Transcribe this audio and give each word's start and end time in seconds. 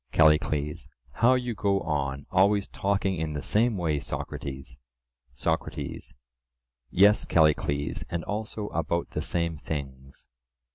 CALLICLES: 0.11 0.89
How 1.11 1.35
you 1.35 1.53
go 1.53 1.79
on, 1.81 2.25
always 2.31 2.67
talking 2.67 3.17
in 3.17 3.33
the 3.33 3.41
same 3.43 3.77
way, 3.77 3.99
Socrates! 3.99 4.79
SOCRATES: 5.35 6.15
Yes, 6.89 7.23
Callicles, 7.25 8.03
and 8.09 8.23
also 8.23 8.69
about 8.69 9.11
the 9.11 9.21
same 9.21 9.57
things. 9.59 10.27